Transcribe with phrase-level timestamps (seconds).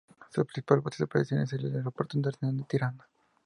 [0.31, 3.07] Su principal base de operaciones es el Aeropuerto Internacional de Tirana.